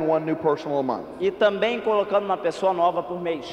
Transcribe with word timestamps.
one 0.00 0.24
new 0.24 0.34
person 0.36 0.72
a 0.78 0.82
month. 0.82 1.06
e 1.20 1.30
também 1.30 1.80
colocando 1.80 2.24
uma 2.24 2.36
pessoa 2.36 2.72
nova 2.72 3.02
por 3.02 3.20
mês. 3.20 3.46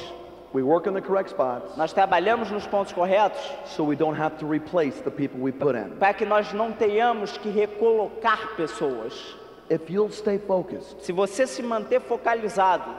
We 0.52 0.62
work 0.62 0.88
in 0.88 0.94
the 0.94 1.00
correct 1.00 1.30
spots 1.30 1.76
Nós 1.76 1.92
trabalhamos 1.92 2.50
nos 2.50 2.66
pontos 2.66 2.92
corretos 2.92 3.40
so 3.66 3.84
we 3.84 3.94
don't 3.94 4.18
have 4.20 4.36
to 4.38 4.46
replace 4.50 5.00
the 5.02 5.10
people 5.10 5.40
we 5.40 5.52
put 5.52 5.76
in. 5.76 5.90
para 5.98 6.12
que 6.14 6.24
nós 6.24 6.52
não 6.52 6.72
tenhamos 6.72 7.36
que 7.38 7.50
recolocar 7.50 8.56
pessoas. 8.56 9.36
If 9.70 9.88
you'll 9.88 10.10
stay 10.10 10.38
focused 10.38 10.96
Se 11.04 11.12
você 11.12 11.46
se 11.46 11.62
manter 11.62 12.00
focalizado 12.00 12.90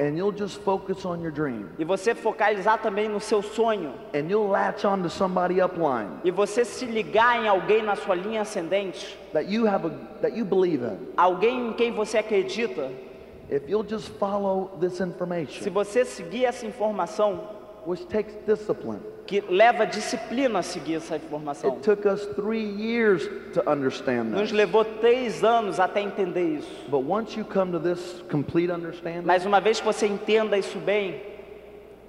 and 0.00 0.16
you'll 0.16 0.32
just 0.32 0.58
focus 0.62 1.04
on 1.04 1.20
your 1.20 1.30
dream. 1.30 1.68
E 1.78 1.84
você 1.84 2.14
focalizar 2.14 2.78
também 2.78 3.06
no 3.08 3.20
seu 3.20 3.42
sonho. 3.42 3.92
And 4.14 4.30
you'll 4.30 4.48
latch 4.48 4.86
on 4.86 5.02
to 5.02 5.10
somebody 5.10 5.60
upline 5.60 6.08
e 6.24 6.30
você 6.30 6.64
se 6.64 6.86
ligar 6.86 7.42
em 7.42 7.46
alguém 7.46 7.82
na 7.82 7.94
sua 7.94 8.14
linha 8.14 8.40
ascendente, 8.40 9.18
that 9.32 9.52
you 9.52 9.66
have 9.66 9.86
a 9.86 9.90
that 10.22 10.36
you 10.36 10.44
believe 10.44 10.82
in, 10.82 10.98
alguém 11.16 11.68
em 11.68 11.72
quem 11.74 11.92
você 11.92 12.18
acredita, 12.18 12.90
if 13.50 13.68
you'll 13.68 13.86
just 13.86 14.08
follow 14.18 14.70
this 14.80 14.96
se 14.96 15.02
information, 15.02 15.70
você 15.70 16.04
seguir 16.04 16.46
essa 16.46 16.64
informação, 16.64 17.40
which 17.86 18.06
takes 18.06 18.34
discipline. 18.46 19.00
Que 19.30 19.40
leva 19.48 19.86
disciplina 19.86 20.58
a 20.58 20.62
seguir 20.62 20.96
essa 20.96 21.14
informação. 21.14 21.70
It 21.70 21.82
took 21.82 22.04
us 22.04 22.26
three 22.34 22.64
years 22.64 23.28
to 23.54 23.62
understand 23.64 24.24
Nos 24.24 24.48
this. 24.48 24.50
levou 24.50 24.84
três 24.84 25.44
anos 25.44 25.78
até 25.78 26.00
entender 26.00 26.56
isso. 26.56 26.84
But 26.88 27.04
once 27.08 27.38
you 27.38 27.44
come 27.44 27.70
to 27.70 27.78
this 27.78 28.24
complete 28.28 28.72
understanding 28.72 29.22
Mas 29.24 29.46
uma 29.46 29.60
vez 29.60 29.78
que 29.78 29.86
você 29.86 30.08
entenda 30.08 30.58
isso 30.58 30.80
bem 30.80 31.22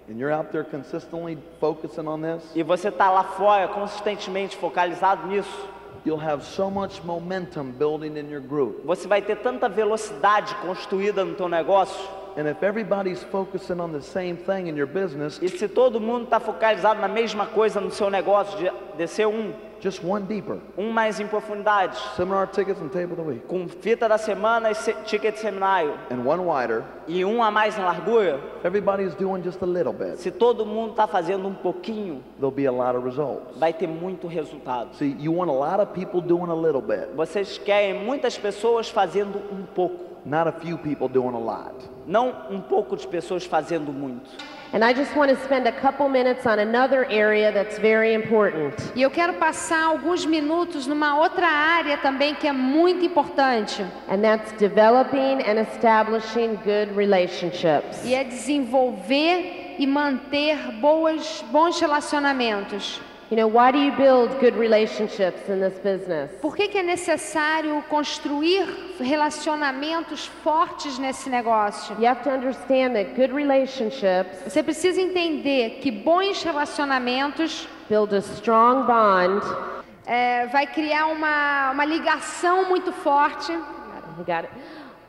and 0.09 0.17
you're 0.17 0.33
out 0.33 0.51
there 0.51 0.63
consistently 0.63 1.37
focusing 1.59 2.07
on 2.07 2.21
this, 2.23 2.43
e 2.55 2.63
você 2.63 2.87
está 2.87 3.11
lá 3.11 3.23
fora 3.23 3.67
consistentemente 3.67 4.57
focalizado 4.57 5.27
nisso, 5.27 5.69
you'll 6.03 6.19
have 6.19 6.43
so 6.43 6.71
much 6.71 7.03
momentum 7.03 7.65
building 7.65 8.17
in 8.17 8.31
your 8.31 8.41
group. 8.41 8.83
você 8.83 9.07
vai 9.07 9.21
ter 9.21 9.35
tanta 9.35 9.69
velocidade 9.69 10.55
construída 10.55 11.23
no 11.23 11.35
teu 11.35 11.47
negócio. 11.47 12.20
And 12.37 12.47
if 12.47 12.63
everybody's 12.63 13.21
focusing 13.23 13.79
on 13.79 13.91
the 13.91 14.01
same 14.01 14.37
thing 14.37 14.67
in 14.69 14.75
your 14.77 14.87
business, 14.87 15.39
E 15.41 15.49
se 15.49 15.67
todo 15.67 15.99
mundo 15.99 16.23
está 16.25 16.39
focalizado 16.39 16.99
na 17.01 17.07
mesma 17.07 17.45
coisa 17.45 17.81
no 17.81 17.91
seu 17.91 18.09
negócio, 18.09 18.57
de 18.57 18.71
descer 18.97 19.27
um, 19.27 19.51
just 19.81 20.01
one 20.03 20.25
deeper. 20.25 20.57
um 20.77 20.91
mais 20.91 21.19
em 21.19 21.27
profundidade, 21.27 21.97
Seminar 22.15 22.47
tickets 22.47 22.79
and 22.81 22.87
table 22.89 23.13
of 23.13 23.15
the 23.15 23.27
week. 23.27 23.45
com 23.47 23.67
fita 23.67 24.07
da 24.07 24.17
semana 24.17 24.69
e 24.71 24.75
se- 24.75 24.93
ticket 25.05 25.35
seminário, 25.37 25.93
And 26.11 26.23
one 26.25 26.41
wider. 26.45 26.83
e 27.07 27.25
um 27.25 27.43
a 27.43 27.49
mais 27.51 27.77
em 27.77 27.81
largura, 27.81 28.39
Everybody's 28.63 29.13
doing 29.15 29.41
just 29.43 29.61
a 29.61 29.65
little 29.65 29.91
bit. 29.91 30.17
se 30.21 30.29
todo 30.31 30.65
mundo 30.65 30.91
está 30.91 31.07
fazendo 31.07 31.47
um 31.47 31.53
pouquinho, 31.53 32.23
There'll 32.39 32.51
be 32.55 32.65
a 32.67 32.71
lot 32.71 32.95
of 32.97 33.03
results. 33.05 33.57
vai 33.57 33.73
ter 33.73 33.87
muito 33.87 34.27
resultado. 34.27 34.95
See, 34.95 35.17
you 35.19 35.33
want 35.35 35.49
a 35.49 35.53
lot 35.53 35.81
of 35.81 35.93
people 35.93 36.21
doing 36.21 36.49
a 36.51 36.55
little 36.55 36.81
bit, 36.81 37.09
Vocês 37.15 37.57
querem 37.57 37.93
muitas 38.05 38.37
pessoas 38.37 38.87
fazendo 38.89 39.37
um 39.51 39.63
pouco, 39.63 40.10
not 40.25 40.47
a 40.47 40.51
few 40.51 40.77
people 40.77 41.07
doing 41.07 41.35
a 41.35 41.39
lot. 41.39 41.73
não 42.07 42.33
um 42.49 42.61
pouco 42.61 42.95
de 42.95 43.07
pessoas 43.07 43.45
fazendo 43.45 43.91
muito. 43.91 44.29
And 44.73 44.85
I 44.85 44.93
just 44.93 45.13
want 45.17 45.29
to 45.29 45.43
spend 45.43 45.67
a 45.67 45.71
couple 45.73 46.07
minutes 46.07 46.45
on 46.45 46.57
another 46.57 47.05
area 47.09 47.51
that's 47.51 47.77
very 47.77 48.13
important. 48.13 48.73
E 48.95 49.01
eu 49.01 49.11
quero 49.11 49.33
passar 49.33 49.83
alguns 49.83 50.25
minutos 50.25 50.87
numa 50.87 51.17
outra 51.19 51.45
área 51.45 51.97
também 51.97 52.33
que 52.35 52.47
é 52.47 52.53
muito 52.53 53.03
importante. 53.05 53.85
And 54.07 54.21
that's 54.21 54.53
developing 54.53 55.41
and 55.43 55.59
establishing 55.59 56.55
good 56.63 56.93
relationships. 56.95 58.05
E 58.05 58.13
é 58.13 58.23
desenvolver 58.23 59.75
e 59.77 59.85
manter 59.85 60.57
boas, 60.79 61.43
bons 61.51 61.79
relacionamentos. 61.79 63.01
You 63.31 63.37
know, 63.37 63.47
why 63.47 63.71
do 63.71 63.77
you 63.79 63.93
build 63.93 64.41
good 64.41 64.57
relationships 64.57 65.47
in 65.47 65.61
this 65.61 65.79
business? 65.79 66.29
Por 66.41 66.53
que, 66.53 66.67
que 66.67 66.77
é 66.77 66.83
necessário 66.83 67.81
construir 67.87 68.67
relacionamentos 68.99 70.25
fortes 70.43 70.99
nesse 70.99 71.29
negócio? 71.29 71.95
You 71.97 72.07
have 72.07 72.23
to 72.23 72.29
understand 72.29 72.93
that 72.95 73.15
good 73.15 73.31
relationships 73.33 74.37
Você 74.45 74.61
precisa 74.61 74.99
entender 74.99 75.79
que 75.81 75.89
bons 75.89 76.43
relacionamentos 76.43 77.69
build 77.89 78.13
a 78.13 78.19
strong 78.19 78.85
bond. 78.85 79.41
é, 80.05 80.47
vai 80.47 80.67
criar 80.67 81.05
uma, 81.05 81.71
uma 81.71 81.85
ligação 81.85 82.67
muito 82.67 82.91
forte, 82.91 83.53
You 83.53 84.25
got 84.25 84.43
it? 84.43 84.49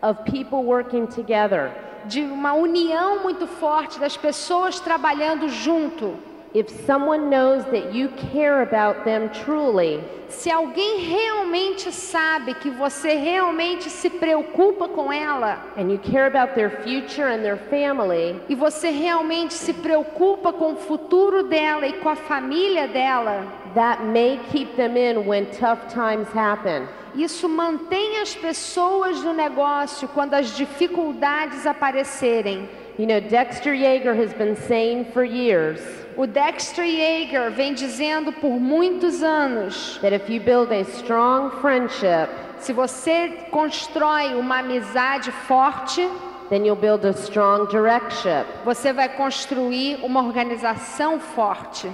Of 0.00 0.22
people 0.31 0.62
working 0.65 1.06
together. 1.06 1.72
de 2.04 2.21
uma 2.21 2.53
união 2.53 3.21
muito 3.25 3.49
forte 3.49 3.99
das 3.99 4.16
pessoas 4.16 4.78
trabalhando 4.78 5.49
junto. 5.49 6.31
If 6.55 6.69
someone 6.87 7.31
knows 7.31 7.65
that 7.67 7.95
you 7.95 8.09
care 8.33 8.63
about 8.63 9.05
them 9.05 9.31
truly, 9.31 10.01
Se 10.33 10.51
alguém 10.51 10.99
realmente 10.99 11.93
sabe 11.93 12.55
que 12.55 12.71
você 12.71 13.15
realmente 13.15 13.91
se 13.91 14.09
preocupa 14.09 14.89
com 14.89 15.13
ela 15.13 15.59
and 15.77 15.91
you 15.91 15.99
care 15.99 16.27
about 16.27 16.55
their 16.55 16.71
future 16.83 17.29
and 17.29 17.43
their 17.43 17.59
family, 17.69 18.41
e 18.49 18.55
você 18.55 18.89
realmente 18.89 19.53
se 19.53 19.75
preocupa 19.75 20.53
com 20.53 20.73
o 20.73 20.77
futuro 20.77 21.43
dela 21.43 21.87
e 21.87 21.93
com 21.95 22.09
a 22.09 22.17
família 22.17 22.89
dela, 22.89 23.47
that 23.75 24.03
may 24.03 24.41
keep 24.51 24.75
them 24.75 24.97
in 24.97 25.29
when 25.29 25.45
tough 25.61 25.87
times 25.93 26.27
happen. 26.34 26.89
isso 27.15 27.47
mantém 27.47 28.19
as 28.21 28.34
pessoas 28.34 29.23
no 29.23 29.34
negócio 29.34 30.09
quando 30.09 30.33
as 30.33 30.57
dificuldades 30.57 31.67
aparecerem. 31.67 32.69
You 32.98 33.06
know, 33.06 33.20
Dexter 33.20 33.72
Yeager 33.72 34.14
has 34.14 34.32
been 34.34 34.54
saying 34.54 35.06
for 35.12 35.25
years 35.25 35.80
O 36.16 36.26
Dexter 36.26 36.82
Yeager 36.82 37.50
vem 37.50 37.72
dizendo 37.75 38.32
por 38.38 38.60
muitos 38.60 39.22
anos: 39.22 39.98
that 40.03 40.12
if 40.12 40.28
you 40.28 40.41
build 40.41 40.70
a 40.70 40.84
strong 40.84 41.50
friendship, 41.62 42.28
se 42.58 42.72
você 42.75 43.28
constrói 43.50 44.34
uma 44.34 44.58
amizade 44.58 45.32
forte, 45.32 46.06
then 46.50 46.66
you'll 46.66 46.76
build 46.76 47.06
a 47.06 47.14
strong 47.14 47.66
direction. 47.70 48.44
você 48.64 48.92
vai 48.92 49.09
construir 49.09 50.00
uma 50.04 50.22
organização 50.22 51.19
forte. 51.19 51.88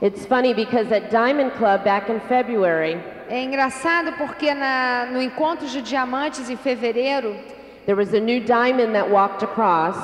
It's 0.00 0.24
funny 0.24 0.54
because 0.54 0.92
at 0.92 1.10
Diamond 1.10 1.52
Club 1.58 1.82
back 1.82 2.08
in 2.12 2.20
February, 2.28 2.96
É 3.28 3.42
engraçado 3.42 4.12
porque 4.16 4.54
na- 4.54 5.06
no 5.10 5.20
encontro 5.20 5.66
de 5.66 5.82
diamantes 5.82 6.48
em 6.48 6.56
fevereiro 6.56 7.34
there 7.86 7.96
was 7.98 8.14
a 8.14 8.20
new 8.20 8.38
diamond 8.40 8.92
that 8.92 9.10
walked 9.10 9.42
across, 9.42 9.96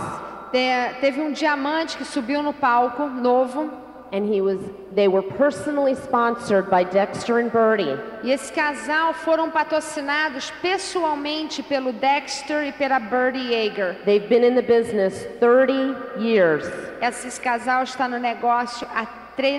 te- 0.52 1.00
teve 1.00 1.20
um 1.20 1.32
diamante 1.32 1.96
que 1.96 2.04
subiu 2.04 2.42
no 2.42 2.52
palco 2.52 3.06
novo 3.08 3.70
and 4.12 4.24
he 4.26 4.40
was 4.40 4.58
they 4.92 5.06
were 5.06 5.22
personally 5.22 5.94
sponsored 5.94 6.68
by 6.68 6.82
Dexter 6.82 7.38
and 7.38 7.48
Bertie. 7.50 7.96
e 8.24 8.32
esse 8.32 8.50
casal 8.52 9.14
foram 9.14 9.50
patrocinados 9.50 10.50
pessoalmente 10.60 11.62
pelo 11.62 11.92
Dexter 11.92 12.64
e 12.64 12.72
pela 12.72 12.98
Birdie 12.98 13.52
Yeager. 13.52 13.96
They've 14.04 14.28
been 14.28 14.42
in 14.44 14.54
the 14.56 14.62
business 14.62 15.24
30 15.38 15.94
years, 16.18 16.64
Esse 17.00 17.40
casal 17.40 17.84
está 17.84 18.08
no 18.08 18.18
negócio 18.18 18.86
há, 18.92 19.06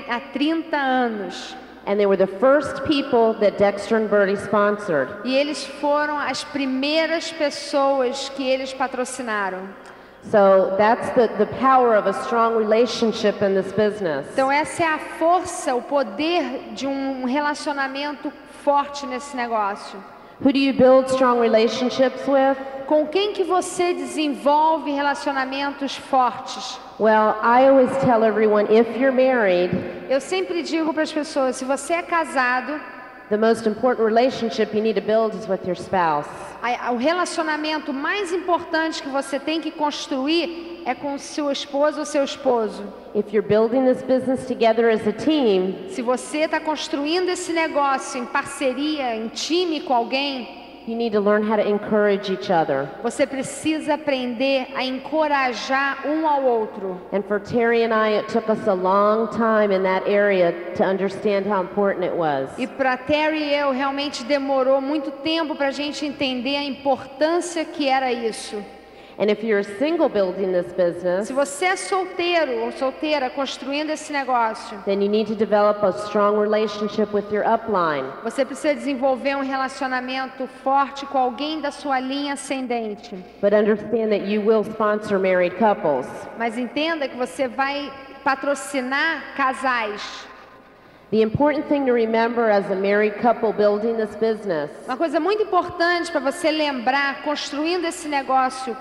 há 0.09 0.19
30 0.33 0.75
anos 0.75 1.55
and 1.87 1.97
they 1.97 2.05
were 2.05 2.17
the 2.17 2.27
first 2.27 2.83
people 2.83 3.33
that 3.39 3.57
Dexter 3.57 3.95
and 3.95 4.07
Bertie 4.09 4.35
sponsored. 4.35 5.07
e 5.23 5.33
eles 5.35 5.63
foram 5.79 6.17
as 6.19 6.43
primeiras 6.43 7.31
pessoas 7.31 8.27
que 8.35 8.43
eles 8.47 8.73
patrocinaram. 8.73 9.67
So 10.29 10.75
that's 10.77 11.09
the, 11.15 11.27
the 11.37 11.47
power 11.59 11.95
of 11.95 12.07
a 12.07 12.13
strong 12.23 12.55
relationship 12.55 13.41
in 13.41 13.55
this 13.55 13.71
business. 13.71 14.27
Então 14.33 14.51
essa 14.51 14.83
é 14.83 14.87
a 14.87 14.99
força, 15.17 15.73
o 15.75 15.81
poder 15.81 16.73
de 16.73 16.87
um 16.87 17.25
relacionamento 17.25 18.31
forte 18.63 19.05
nesse 19.05 19.35
negócio. 19.35 19.99
Who 20.43 20.51
do 20.51 20.57
you 20.57 20.73
build 20.73 21.09
strong 21.11 21.39
relationships 21.41 22.27
with? 22.27 22.57
Com 22.87 23.07
quem 23.07 23.31
que 23.33 23.43
você 23.43 23.93
desenvolve 23.93 24.91
relacionamentos 24.91 25.95
fortes? 25.95 26.79
Well, 26.99 27.35
I 27.41 27.67
always 27.67 27.89
tell 28.03 28.23
everyone 28.23 28.67
if 28.71 28.97
you're 28.97 29.11
married, 29.11 29.71
Eu 30.09 30.19
sempre 30.19 30.61
digo 30.61 30.93
para 30.93 31.03
as 31.03 31.11
pessoas, 31.11 31.55
se 31.55 31.63
você 31.63 31.93
é 31.93 32.01
casado, 32.01 32.79
the 33.31 33.37
most 33.37 33.65
important 33.65 34.05
relationship 34.05 34.73
you 34.73 34.81
need 34.81 34.95
to 34.95 35.01
build 35.01 35.33
is 35.33 35.47
with 35.47 35.65
your 35.65 35.75
spouse. 35.75 36.27
o 36.91 36.97
relacionamento 36.97 37.93
mais 37.93 38.33
importante 38.33 39.01
que 39.01 39.07
você 39.07 39.39
tem 39.39 39.61
que 39.61 39.71
construir 39.71 40.83
é 40.85 40.93
com 40.93 41.17
sua 41.17 41.53
esposa 41.53 41.99
ou 41.99 42.05
seu 42.05 42.25
esposo. 42.25 42.83
If 43.15 43.31
you're 43.31 43.47
building 43.47 43.85
this 43.85 44.01
business 44.03 44.45
together 44.45 44.89
as 44.89 45.07
a 45.07 45.13
team, 45.13 45.89
Se 45.89 46.01
você 46.01 46.39
está 46.39 46.59
construindo 46.59 47.29
esse 47.29 47.53
negócio 47.53 48.19
em 48.21 48.25
parceria, 48.25 49.15
em 49.15 49.29
time 49.29 49.79
com 49.79 49.93
alguém, 49.93 50.60
you 50.87 50.95
need 50.95 51.11
to 51.13 51.19
learn 51.19 51.43
how 51.43 51.55
to 51.55 51.67
encourage 51.67 52.29
each 52.29 52.49
other. 52.49 52.89
você 53.03 53.25
precisa 53.25 53.93
aprender 53.95 54.67
a 54.75 54.83
encorajar 54.83 56.05
um 56.07 56.27
ao 56.27 56.43
outro. 56.43 56.99
And 57.11 57.23
for 57.23 57.39
Terry 57.39 57.83
and 57.83 57.93
I, 57.93 58.19
it 58.19 58.27
took 58.29 58.49
us 58.49 58.67
a 58.67 58.73
long 58.73 59.27
time 59.29 59.71
in 59.71 59.83
that 59.83 60.07
area 60.07 60.53
to 60.75 60.83
understand 60.83 61.45
how 61.45 61.61
important 61.61 62.05
it 62.05 62.15
was. 62.15 62.49
E 62.57 62.67
para 62.67 62.97
Terry 62.97 63.43
e 63.43 63.55
eu 63.55 63.71
realmente 63.71 64.23
demorou 64.23 64.81
muito 64.81 65.11
tempo 65.11 65.55
para 65.55 65.67
a 65.67 65.71
gente 65.71 66.05
entender 66.05 66.55
a 66.55 66.63
importância 66.63 67.63
que 67.65 67.87
era 67.87 68.11
isso. 68.11 68.63
And 69.21 69.29
if 69.29 69.43
you're 69.43 69.61
single 69.77 70.09
building 70.09 70.51
this 70.51 70.73
business, 70.73 71.27
Se 71.27 71.33
você 71.33 71.65
é 71.65 71.75
solteiro 71.75 72.63
ou 72.63 72.71
solteira 72.71 73.29
construindo 73.29 73.91
esse 73.91 74.11
negócio, 74.11 74.75
then 74.83 74.99
you 74.99 75.07
need 75.07 75.27
to 75.27 75.35
develop 75.35 75.83
a 75.83 75.91
strong 76.07 76.39
relationship 76.39 77.13
with 77.13 77.31
your 77.31 77.43
upline. 77.45 78.03
você 78.23 78.43
precisa 78.43 78.73
desenvolver 78.73 79.35
um 79.35 79.43
relacionamento 79.43 80.47
forte 80.63 81.05
com 81.05 81.19
alguém 81.19 81.61
da 81.61 81.69
sua 81.69 81.99
linha 81.99 82.33
ascendente. 82.33 83.15
But 83.39 83.53
understand 83.53 84.09
that 84.09 84.25
you 84.25 84.41
will 84.41 84.63
sponsor 84.63 85.19
married 85.19 85.55
couples. 85.57 86.07
Mas 86.39 86.57
entenda 86.57 87.07
que 87.07 87.15
você 87.15 87.47
vai 87.47 87.93
patrocinar 88.23 89.35
casais. 89.35 90.30
Uma 94.87 94.97
coisa 94.97 95.19
muito 95.19 95.43
importante 95.43 96.09
para 96.09 96.21
você 96.21 96.51
lembrar, 96.51 97.23
construindo 97.23 97.85
esse 97.85 98.07
negócio 98.07 98.77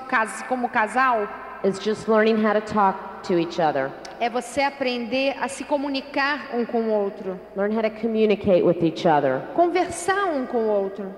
como 0.49 0.69
casal, 0.69 1.27
is 1.65 1.81
just 1.83 2.07
learning 2.07 2.37
how 2.37 2.55
to 2.55 2.61
talk 2.61 3.27
to 3.27 3.37
each 3.37 3.61
other. 3.61 3.91
é 4.21 4.31
você 4.31 4.63
aprender 4.63 5.35
a 5.41 5.49
se 5.49 5.65
comunicar 5.65 6.51
um 6.55 6.65
com 6.65 6.83
o 6.83 6.91
outro, 6.93 7.41
Learn 7.57 7.75
how 7.75 7.83
to 7.83 7.91
communicate 8.01 8.63
with 8.63 8.81
each 8.81 9.09
other. 9.09 9.41
conversar 9.55 10.27
um 10.27 10.47
com 10.47 10.59
o 10.59 10.69
outro. 10.69 11.13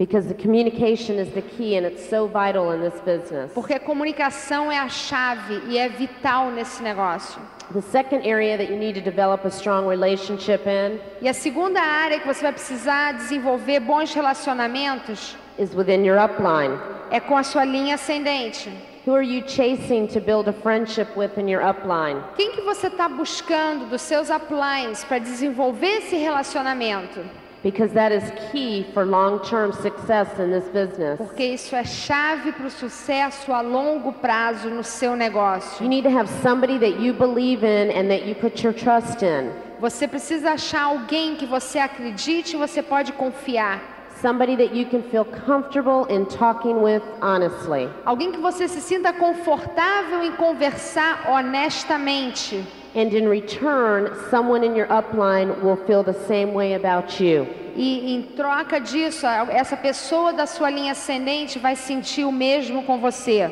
Because 0.00 0.26
the 0.26 0.34
communication 0.34 1.18
is 1.18 1.28
the 1.34 1.42
key 1.42 1.76
and 1.76 1.84
it's 1.84 2.02
so 2.08 2.26
vital 2.26 2.72
in 2.72 2.80
this 2.80 2.98
business. 3.02 3.52
Porque 3.52 3.74
a 3.74 3.78
comunicação 3.78 4.72
é 4.72 4.78
a 4.78 4.88
chave 4.88 5.60
e 5.68 5.76
é 5.76 5.90
vital 5.90 6.50
nesse 6.50 6.82
negócio. 6.82 7.38
The 7.70 7.82
second 7.82 8.24
area 8.26 8.56
that 8.56 8.70
you 8.70 8.78
need 8.78 8.94
to 8.94 9.02
develop 9.02 9.44
a 9.44 9.50
strong 9.50 9.86
relationship 9.86 10.66
in 10.66 10.98
E 11.20 11.28
a 11.28 11.34
segunda 11.34 11.80
área 11.82 12.18
que 12.18 12.26
você 12.26 12.40
vai 12.40 12.52
precisar 12.52 13.12
desenvolver 13.12 13.78
bons 13.80 14.14
relacionamentos 14.14 15.36
is 15.58 15.74
within 15.74 16.02
your 16.02 16.18
upline. 16.18 16.78
é 17.10 17.20
com 17.20 17.36
a 17.36 17.42
sua 17.42 17.66
linha 17.66 17.96
ascendente. 17.96 18.70
Who 19.06 19.14
are 19.14 19.22
you 19.22 19.46
chasing 19.46 20.06
to 20.14 20.20
build 20.20 20.48
a 20.48 20.52
friendship 20.54 21.08
with 21.14 21.36
in 21.36 21.46
your 21.50 21.62
upline? 21.62 22.22
Quem 22.36 22.52
que 22.52 22.62
você 22.62 22.86
está 22.86 23.06
buscando 23.06 23.84
dos 23.90 24.00
seus 24.00 24.30
uplines 24.30 25.04
para 25.04 25.18
desenvolver 25.18 25.98
esse 25.98 26.16
relacionamento? 26.16 27.20
Because 27.62 27.92
that 27.92 28.10
is 28.10 28.24
key 28.50 28.86
for 28.94 29.04
long-term 29.04 29.72
success 29.72 30.28
in 30.38 30.50
this 30.50 30.64
business. 30.68 31.18
Porque 31.18 31.44
isso 31.44 31.76
é 31.76 31.84
chave 31.84 32.52
para 32.52 32.66
o 32.66 32.70
sucesso 32.70 33.52
a 33.52 33.60
longo 33.60 34.12
prazo 34.12 34.70
no 34.70 34.82
seu 34.82 35.14
negócio. 35.14 35.82
You 35.82 35.88
need 35.88 36.04
to 36.04 36.10
have 36.10 36.28
somebody 36.42 36.78
that 36.78 36.98
you 36.98 37.12
believe 37.12 37.62
in 37.62 37.90
and 37.90 38.08
that 38.08 38.26
you 38.26 38.34
put 38.34 38.62
your 38.64 38.72
trust 38.72 39.22
in. 39.22 39.50
Você 39.78 40.08
precisa 40.08 40.52
achar 40.52 40.84
alguém 40.84 41.36
que 41.36 41.44
você 41.44 41.78
acredite 41.78 42.54
e 42.54 42.58
você 42.58 42.82
pode 42.82 43.12
confiar. 43.12 43.80
Somebody 44.20 44.56
that 44.56 44.74
you 44.74 44.86
can 44.86 45.02
feel 45.10 45.24
comfortable 45.24 46.06
in 46.10 46.26
talking 46.26 46.82
with 46.82 47.02
honestly. 47.22 47.88
Alguém 48.04 48.32
que 48.32 48.38
você 48.38 48.68
se 48.68 48.80
sinta 48.80 49.12
confortável 49.12 50.22
em 50.22 50.32
conversar 50.32 51.26
honestamente. 51.30 52.62
And 52.94 53.14
in 53.14 53.28
return, 53.28 54.10
someone 54.30 54.64
in 54.64 54.74
your 54.74 54.88
upline 54.88 55.62
will 55.62 55.76
feel 55.86 56.02
the 56.02 56.18
same 56.26 56.52
way 56.52 56.74
about 56.74 57.20
you. 57.22 57.46
E 57.76 58.14
em 58.14 58.22
troca 58.22 58.80
disso, 58.80 59.26
essa 59.26 59.76
pessoa 59.76 60.32
da 60.32 60.44
sua 60.44 60.70
linha 60.70 60.92
ascendente 60.92 61.58
vai 61.58 61.76
sentir 61.76 62.24
o 62.24 62.32
mesmo 62.32 62.82
com 62.82 62.98
você. 62.98 63.48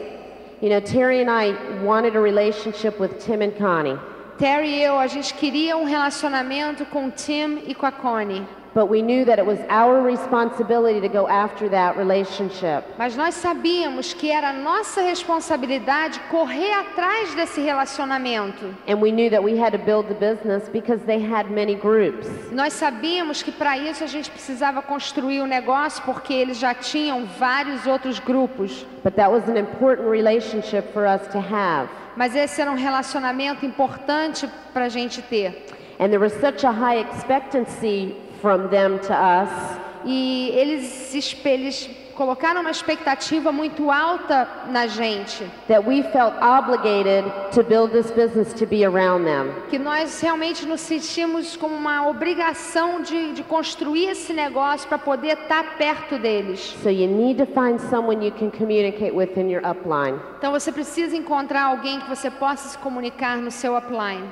You 0.60 0.70
know, 0.70 0.80
Terry 0.80 1.22
and 1.22 1.30
I 1.30 1.54
wanted 1.84 2.16
a 2.16 2.20
relationship 2.20 2.98
with 2.98 3.20
Tim 3.20 3.42
and 3.42 3.52
Connie, 3.52 3.96
Terry 4.38 4.68
e 4.68 4.82
eu, 4.82 4.98
a 4.98 5.08
gente 5.08 5.34
queria 5.34 5.76
um 5.76 5.84
relacionamento 5.84 6.84
com 6.86 7.06
o 7.06 7.10
Tim 7.10 7.62
e 7.66 7.74
com 7.74 7.86
a 7.86 7.90
Connie. 7.90 8.46
But 8.78 8.88
we 8.88 9.02
knew 9.02 9.24
that 9.24 9.40
it 9.40 9.44
was 9.44 9.58
our 9.68 10.00
responsibility 10.00 11.00
to 11.00 11.08
go 11.08 11.26
after 11.26 11.68
that 11.68 11.96
relationship. 11.96 12.84
Mas 12.96 13.16
nós 13.16 13.34
sabíamos 13.34 14.14
que 14.14 14.30
era 14.30 14.52
nossa 14.52 15.00
responsabilidade 15.02 16.20
correr 16.30 16.72
atrás 16.74 17.34
desse 17.34 17.60
relacionamento. 17.60 18.72
And 18.86 19.00
we 19.00 19.10
knew 19.10 19.30
that 19.30 19.42
we 19.42 19.58
had 19.58 19.72
to 19.72 19.78
build 19.78 20.06
the 20.06 20.14
business 20.14 20.68
because 20.68 21.02
they 21.06 21.18
had 21.20 21.50
many 21.50 21.74
groups. 21.74 22.28
Nós 22.52 22.72
sabíamos 22.74 23.42
que 23.42 23.50
para 23.50 23.76
isso 23.76 24.04
a 24.04 24.06
gente 24.06 24.30
precisava 24.30 24.80
construir 24.80 25.40
o 25.40 25.46
negócio 25.46 26.00
porque 26.04 26.32
eles 26.32 26.56
já 26.56 26.72
tinham 26.72 27.26
vários 27.36 27.84
outros 27.84 28.20
grupos. 28.20 28.86
But 29.02 29.16
that 29.16 29.28
was 29.28 29.48
an 29.48 29.56
important 29.56 30.08
relationship 30.08 30.92
for 30.92 31.04
us 31.04 31.26
to 31.32 31.38
have. 31.40 31.88
Mas 32.14 32.36
esse 32.36 32.60
era 32.60 32.70
um 32.70 32.76
relacionamento 32.76 33.66
importante 33.66 34.48
para 34.72 34.84
a 34.84 34.88
gente 34.88 35.20
ter. 35.20 35.66
And 35.98 36.10
there 36.10 36.20
was 36.20 36.32
such 36.34 36.64
a 36.64 36.70
high 36.70 37.00
expectancy 37.00 38.14
from 38.40 38.68
them 38.68 38.98
to 38.98 39.12
us 39.12 39.78
E 40.04 40.50
eles, 40.54 41.14
eles 41.44 41.90
colocaram 42.14 42.60
uma 42.60 42.70
expectativa 42.70 43.52
muito 43.52 43.90
alta 43.90 44.48
na 44.70 44.86
gente, 44.86 45.44
that 45.68 45.86
we 45.86 46.02
felt 46.02 46.34
obligated 46.40 47.24
to 47.52 47.62
build 47.62 47.92
this 47.92 48.10
business 48.10 48.52
to 48.54 48.66
be 48.66 48.84
around 48.84 49.24
them. 49.24 49.52
que 49.68 49.78
nós 49.78 50.20
realmente 50.20 50.66
nos 50.66 50.80
sentimos 50.80 51.56
como 51.56 51.74
uma 51.74 52.08
obrigação 52.08 53.02
de, 53.02 53.34
de 53.34 53.42
construir 53.42 54.10
esse 54.10 54.32
negócio 54.32 54.88
para 54.88 54.98
poder 54.98 55.38
estar 55.38 55.76
perto 55.76 56.18
deles. 56.18 56.76
So 56.82 56.90
you 56.90 57.06
need 57.06 57.38
to 57.38 57.46
find 57.46 57.80
someone 57.90 58.24
you 58.24 58.32
can 58.32 58.50
communicate 58.50 59.12
with 59.12 59.36
in 59.36 59.50
your 59.50 59.62
upline. 59.64 60.18
Então 60.38 60.52
você 60.52 60.72
precisa 60.72 61.16
encontrar 61.16 61.64
alguém 61.64 62.00
que 62.00 62.08
você 62.08 62.30
possa 62.30 62.68
se 62.68 62.78
comunicar 62.78 63.36
no 63.36 63.50
seu 63.50 63.76
upline. 63.76 64.24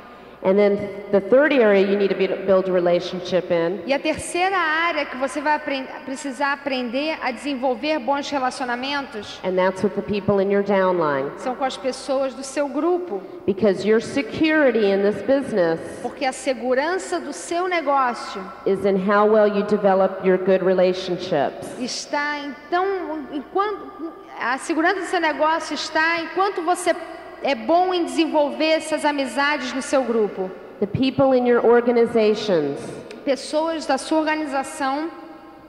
And 0.46 0.56
then 0.56 0.78
the 1.10 1.20
third 1.20 1.52
area 1.52 1.84
you 1.84 1.96
need 1.98 2.10
to 2.10 2.14
build 2.46 2.68
a 2.68 2.72
relationship 2.72 3.50
in 3.50 3.80
E 3.84 3.92
a 3.92 3.98
terceira 3.98 4.56
área 4.56 5.04
que 5.04 5.16
você 5.16 5.40
vai 5.40 5.56
apren- 5.56 5.86
precisar 6.04 6.52
aprender 6.52 7.18
a 7.20 7.32
desenvolver 7.32 7.98
bons 7.98 8.30
relacionamentos 8.30 9.40
and 9.42 9.56
that's 9.56 9.82
with 9.82 9.94
the 9.96 10.02
people 10.02 10.38
in 10.40 10.48
your 10.52 10.62
downline. 10.62 11.30
são 11.38 11.56
com 11.56 11.64
as 11.64 11.76
pessoas 11.76 12.32
do 12.32 12.44
seu 12.44 12.68
grupo, 12.68 13.20
Because 13.44 13.84
your 13.84 14.00
security 14.00 14.86
in 14.86 15.02
this 15.02 15.20
business 15.22 15.80
porque 16.00 16.24
a 16.24 16.32
segurança 16.32 17.18
do 17.18 17.32
seu 17.32 17.66
negócio 17.66 18.40
is 18.64 18.84
in 18.84 18.96
how 18.96 19.26
well 19.28 19.48
you 19.48 19.64
develop 19.64 20.24
your 20.24 20.38
good 20.38 20.62
relationships. 20.64 21.66
está 21.80 22.38
então 22.38 22.86
enquanto 23.32 24.12
a 24.40 24.58
segurança 24.58 25.00
do 25.00 25.06
seu 25.06 25.20
negócio 25.20 25.74
está 25.74 26.20
enquanto 26.20 26.62
você 26.62 26.94
é 27.42 27.54
bom 27.54 27.92
em 27.92 28.04
desenvolver 28.04 28.70
essas 28.70 29.04
amizades 29.04 29.72
no 29.72 29.82
seu 29.82 30.02
grupo. 30.02 30.50
The 30.80 30.86
people 30.86 31.36
in 31.36 31.46
your 31.46 31.64
organizations, 31.64 32.78
Pessoas 33.24 33.86
da 33.86 33.98
sua 33.98 34.18
organização, 34.18 35.10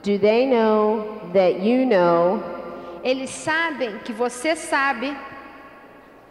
do 0.02 0.18
they 0.18 0.46
know 0.46 1.20
that 1.32 1.58
you 1.58 1.86
know 1.86 2.42
eles 3.02 3.30
sabem 3.30 3.98
que 4.04 4.12
você 4.12 4.54
sabe 4.54 5.16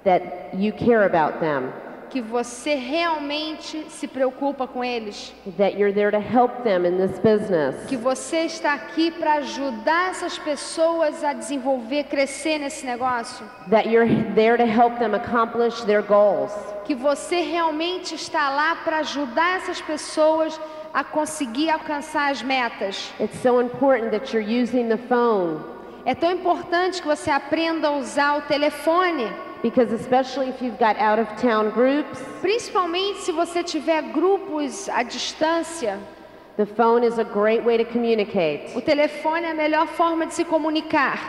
that 0.04 0.24
you 0.54 0.72
care 0.72 1.04
about 1.06 1.40
them? 1.40 1.72
Que 2.10 2.22
você 2.22 2.76
realmente 2.76 3.86
se 3.90 4.08
preocupa 4.08 4.68
com 4.68 4.84
eles, 4.84 5.34
That 5.58 5.78
you're 5.78 5.94
there 5.94 6.12
to 6.12 6.18
help 6.20 6.64
them 6.64 6.86
in 6.86 6.98
this 6.98 7.20
business? 7.20 7.76
que 7.88 7.98
você 7.98 8.46
está 8.46 8.74
aqui 8.74 9.12
para 9.12 9.36
ajudar 9.36 10.12
essas 10.12 10.38
pessoas 10.38 11.24
a 11.24 11.34
desenvolver, 11.34 12.06
crescer 12.06 12.60
nesse 12.60 12.86
negócio, 12.86 13.46
That 13.70 13.90
you're 13.90 14.08
there 14.36 14.58
to 14.58 14.64
help 14.66 14.98
them 15.00 15.14
accomplish 15.16 15.82
their 15.86 16.02
goals? 16.02 16.52
que 16.86 16.96
você 16.96 17.42
realmente 17.42 18.16
está 18.16 18.50
lá 18.50 18.76
para 18.78 19.00
ajudar 19.00 19.58
essas 19.58 19.82
pessoas 19.82 20.60
a 20.94 21.04
conseguir 21.04 21.70
alcançar 21.70 22.32
as 22.32 22.42
metas. 22.42 23.12
It's 23.20 23.40
so 23.42 23.62
important 23.62 24.12
that 24.12 24.34
you're 24.36 24.62
using 24.64 24.88
the 24.88 24.98
phone 24.98 25.60
É 26.06 26.16
tão 26.16 26.32
importante 26.32 27.02
que 27.02 27.08
você 27.08 27.30
aprenda 27.30 27.90
a 27.90 27.92
usar 27.92 28.38
o 28.38 28.42
telefone, 28.44 29.28
because, 29.62 29.92
especially 29.92 30.50
if 30.50 30.62
you've 30.62 30.80
got 30.80 30.98
out 30.98 31.20
of 31.20 31.28
town 31.38 31.72
groups, 31.72 32.20
principalmente 32.42 33.20
se 33.20 33.32
você 33.32 33.64
tiver 33.64 34.02
grupos 34.14 34.88
à 34.90 35.04
distância. 35.04 36.00
the 36.58 36.66
phone 36.66 37.04
is 37.04 37.20
a 37.20 37.24
great 37.24 37.64
way 37.64 37.78
to 37.78 37.86
communicate. 37.86 38.76
O 38.76 38.82
telefone 38.82 39.46
é 39.46 39.52
a 39.52 39.54
melhor 39.54 39.88
forma 39.88 40.26
de 40.26 40.34
se 40.34 40.44
comunicar. 40.44 41.20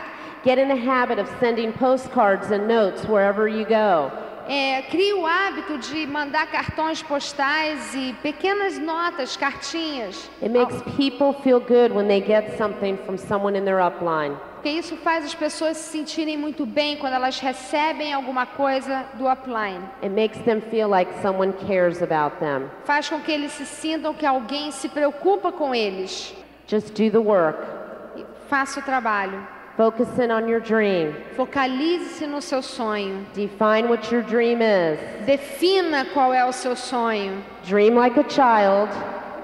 Get 0.43 0.57
in 0.57 0.67
the 0.67 0.75
habit 0.75 1.19
of 1.19 1.29
sending 1.39 1.71
postcards 1.71 2.51
and 2.51 2.67
notes 2.67 3.05
wherever 3.05 3.47
you 3.47 3.65
go. 3.65 4.11
É, 4.47 4.81
crie 4.89 5.13
o 5.13 5.27
hábito 5.27 5.77
de 5.77 6.07
mandar 6.07 6.47
cartões 6.47 7.03
postais 7.03 7.93
e 7.93 8.15
pequenas 8.23 8.79
notas, 8.79 9.37
cartinhas. 9.37 10.27
It 10.41 10.49
makes 10.49 10.81
people 10.97 11.33
feel 11.43 11.59
good 11.59 11.93
when 11.93 12.07
they 12.07 12.19
get 12.19 12.57
something 12.57 12.97
from 13.05 13.15
someone 13.15 13.55
in 13.55 13.63
their 13.63 13.77
upline. 13.77 14.35
Porque 14.59 14.71
isso 14.71 14.97
faz 14.97 15.23
as 15.23 15.33
pessoas 15.33 15.77
se 15.77 15.89
sentirem 15.89 16.37
muito 16.37 16.65
bem 16.65 16.97
quando 16.97 17.13
elas 17.13 17.39
recebem 17.39 18.11
alguma 18.11 18.45
coisa 18.45 19.05
do 19.13 19.25
upline. 19.25 19.79
It 20.03 20.09
makes 20.09 20.37
them 20.43 20.59
feel 20.59 20.89
like 20.89 21.09
someone 21.21 21.53
cares 21.65 22.01
about 22.01 22.35
them. 22.41 22.69
Faz 22.83 23.07
com 23.07 23.21
que 23.21 23.31
eles 23.31 23.53
se 23.53 23.65
sintam 23.65 24.13
que 24.13 24.25
alguém 24.25 24.69
se 24.71 24.89
preocupa 24.89 25.49
com 25.49 25.73
eles. 25.73 26.35
Just 26.67 26.89
do 26.89 27.09
the 27.09 27.17
work. 27.19 27.57
Faça 28.49 28.81
o 28.81 28.83
trabalho. 28.83 29.47
Focus 29.77 30.09
in 30.19 30.29
on 30.29 30.49
your 30.49 30.59
dream. 30.59 31.15
Focalize-se 31.37 32.27
no 32.27 32.41
seu 32.41 32.61
sonho. 32.61 33.25
Define 33.33 33.87
what 33.87 34.13
your 34.13 34.23
dream 34.23 34.59
is. 34.61 34.99
Defina 35.25 36.03
qual 36.13 36.33
é 36.33 36.43
o 36.43 36.51
seu 36.51 36.75
sonho. 36.75 37.41
Dream 37.63 37.95
like 37.95 38.19
a 38.19 38.29
child 38.29 38.91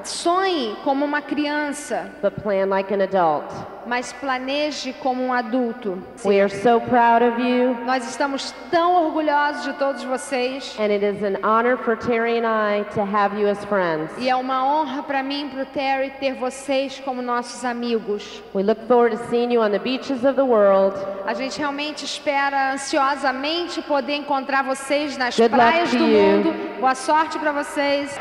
sonhe 0.10 0.76
como 0.84 1.04
uma 1.06 1.22
criança, 1.22 2.10
but 2.22 2.34
plan 2.42 2.66
like 2.68 2.94
an 2.94 3.02
adult. 3.02 3.46
mas 3.88 4.12
planeje 4.14 4.94
como 4.94 5.22
um 5.24 5.32
adulto. 5.32 6.02
We 6.26 6.40
are 6.42 6.50
so 6.50 6.82
proud 6.82 7.24
of 7.24 7.40
you, 7.40 7.76
Nós 7.86 8.04
estamos 8.10 8.52
tão 8.72 9.06
orgulhosos 9.06 9.64
de 9.64 9.74
todos 9.74 10.04
vocês. 10.04 10.76
and 10.80 10.92
it 10.92 11.06
is 11.06 11.22
an 11.24 11.38
honor 11.44 11.78
for 11.78 11.96
Terry 11.96 12.40
and 12.40 12.48
I 12.48 12.84
to 12.96 13.02
have 13.02 13.40
you 13.40 13.48
as 13.48 13.64
friends. 13.66 14.12
E 14.18 14.28
é 14.28 14.36
uma 14.36 14.66
honra 14.66 15.04
para 15.04 15.22
mim 15.22 15.46
e 15.46 15.50
para 15.52 15.62
o 15.64 15.66
Terry 15.68 16.10
ter 16.20 16.34
vocês 16.34 17.00
como 17.06 17.22
nossos 17.22 17.64
amigos. 17.64 18.42
We 18.56 18.64
look 18.64 18.82
forward 18.88 19.16
to 19.18 19.24
seeing 19.30 19.52
you 19.54 19.62
on 19.62 19.70
the 19.70 19.80
beaches 19.80 20.24
of 20.24 20.34
the 20.34 20.42
world. 20.46 20.98
A 21.28 21.34
gente 21.36 21.60
realmente 21.60 22.06
espera 22.06 22.74
ansiosamente 22.74 23.82
poder 23.84 24.16
encontrar 24.16 24.64
vocês 24.64 25.16
nas 25.16 25.38
Good 25.38 25.50
praias 25.50 25.92
do 25.92 25.98
you. 25.98 26.08
mundo. 26.08 26.54
Boa 26.80 26.96
sorte 26.96 27.38
para 27.38 27.52
vocês. 27.52 28.20